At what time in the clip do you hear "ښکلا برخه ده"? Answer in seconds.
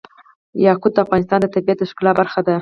1.89-2.55